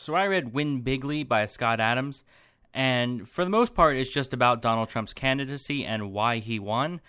[0.00, 2.24] So I read Win Bigly by Scott Adams,
[2.72, 7.02] and for the most part, it's just about Donald Trump's candidacy and why he won.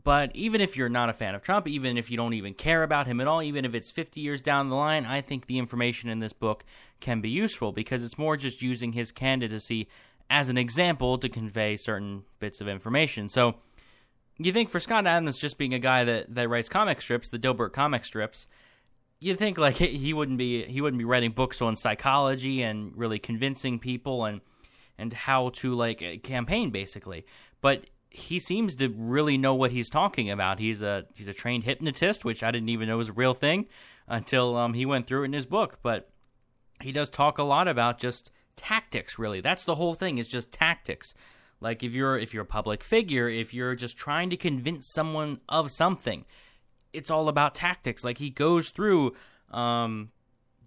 [0.00, 2.84] But even if you're not a fan of Trump, even if you don't even care
[2.84, 5.58] about him at all, even if it's 50 years down the line, I think the
[5.58, 6.64] information in this book
[7.00, 9.88] can be useful because it's more just using his candidacy
[10.30, 13.28] as an example to convey certain bits of information.
[13.28, 13.56] So
[14.38, 17.40] you think for Scott Adams just being a guy that, that writes comic strips, the
[17.40, 18.46] Dilbert comic strips,
[19.20, 23.18] you'd think like he wouldn't be he wouldn't be writing books on psychology and really
[23.18, 24.40] convincing people and
[24.98, 27.24] and how to like campaign basically.
[27.60, 30.58] But he seems to really know what he's talking about.
[30.58, 33.66] He's a he's a trained hypnotist, which I didn't even know was a real thing
[34.08, 35.78] until um, he went through it in his book.
[35.82, 36.10] But
[36.82, 39.18] he does talk a lot about just tactics.
[39.18, 40.18] Really, that's the whole thing.
[40.18, 41.14] Is just tactics.
[41.60, 45.40] Like if you're if you're a public figure, if you're just trying to convince someone
[45.48, 46.24] of something,
[46.92, 48.04] it's all about tactics.
[48.04, 49.14] Like he goes through
[49.50, 50.10] um,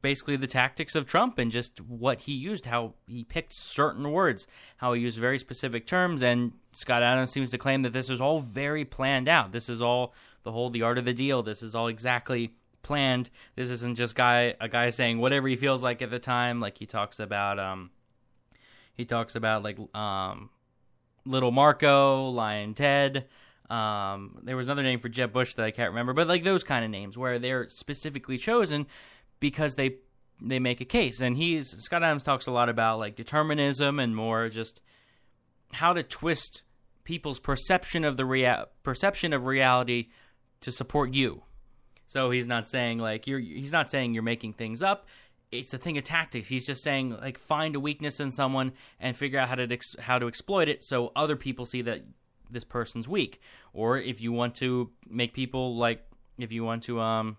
[0.02, 4.45] basically the tactics of Trump and just what he used, how he picked certain words,
[4.78, 6.22] how he used very specific terms.
[6.22, 9.52] And Scott Adams seems to claim that this is all very planned out.
[9.52, 11.42] This is all the whole the art of the deal.
[11.42, 12.53] This is all exactly
[12.84, 13.30] planned.
[13.56, 16.59] This isn't just guy a guy saying whatever he feels like at the time.
[16.59, 17.90] Like he talks about um,
[18.94, 20.50] he talks about like um,
[21.25, 23.25] Little Marco, Lyin' Ted.
[23.73, 26.63] Um, there was another name for Jeb Bush that I can't remember, but like those
[26.63, 28.85] kind of names where they're specifically chosen
[29.39, 29.95] because they
[30.39, 31.21] they make a case.
[31.21, 34.79] And he's Scott Adams talks a lot about like determinism and more just
[35.71, 36.61] how to twist
[37.03, 40.09] people's perception of the rea- perception of reality
[40.61, 41.41] to support you.
[42.05, 45.07] So he's not saying like you're he's not saying you're making things up.
[45.51, 46.47] It's a thing of tactics.
[46.47, 49.95] He's just saying like find a weakness in someone and figure out how to ex-
[49.97, 52.03] how to exploit it so other people see that
[52.54, 53.42] this person's weak.
[53.73, 56.06] Or if you want to make people like
[56.38, 57.38] if you want to um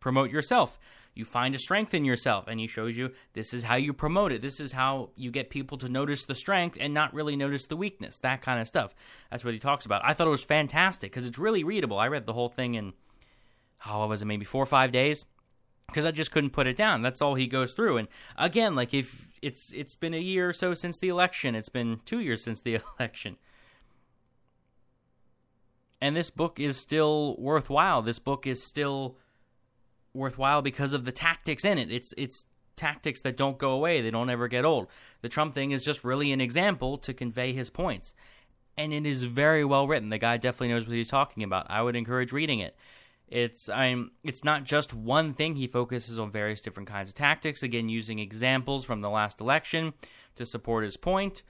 [0.00, 0.78] promote yourself,
[1.14, 4.32] you find a strength in yourself and he shows you this is how you promote
[4.32, 4.42] it.
[4.42, 7.76] This is how you get people to notice the strength and not really notice the
[7.76, 8.94] weakness that kind of stuff.
[9.30, 10.02] That's what he talks about.
[10.04, 11.98] I thought it was fantastic because it's really readable.
[11.98, 12.94] I read the whole thing in
[13.78, 15.24] how was it maybe four or five days?
[15.86, 17.02] Because i just couldn't put it down.
[17.02, 17.98] That's all he goes through.
[17.98, 21.68] And again like if it's it's been a year or so since the election it's
[21.68, 23.36] been two years since the election
[26.02, 29.16] and this book is still worthwhile this book is still
[30.14, 31.90] worthwhile because of the tactics in it.
[31.90, 32.44] It's it's
[32.76, 34.00] tactics that don't go away.
[34.00, 34.88] They don't ever get old.
[35.20, 38.14] The Trump thing is just really an example to convey his points.
[38.76, 40.08] And it is very well written.
[40.08, 41.66] The guy definitely knows what he's talking about.
[41.68, 42.76] I would encourage reading it.
[43.28, 45.56] It's I'm it's not just one thing.
[45.56, 49.94] He focuses on various different kinds of tactics, again using examples from the last election
[50.36, 51.42] to support his point.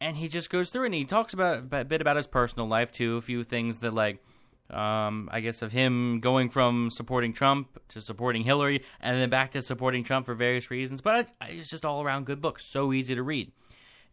[0.00, 2.92] And he just goes through and he talks about a bit about his personal life
[2.92, 4.22] too, a few things that like
[4.70, 9.52] um, I guess, of him going from supporting Trump to supporting Hillary and then back
[9.52, 11.00] to supporting Trump for various reasons.
[11.00, 13.52] But it's just all around good book, so easy to read.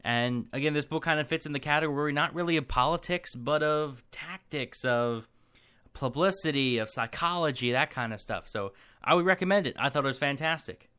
[0.04, 3.64] And again, this book kind of fits in the category not really of politics, but
[3.64, 5.28] of tactics, of
[5.94, 8.48] publicity, of psychology, that kind of stuff.
[8.48, 9.76] So I would recommend it.
[9.80, 10.90] I thought it was fantastic.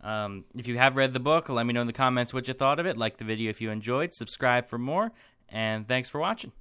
[0.00, 2.54] Um, if you have read the book, let me know in the comments what you
[2.54, 2.96] thought of it.
[2.96, 5.12] Like the video if you enjoyed, subscribe for more,
[5.48, 6.52] and thanks for watching.